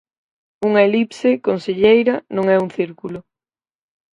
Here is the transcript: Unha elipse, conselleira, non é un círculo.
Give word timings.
Unha 0.67 0.81
elipse, 0.87 1.29
conselleira, 1.47 2.15
non 2.35 2.45
é 2.55 2.57
un 2.65 2.69
círculo. 2.77 3.19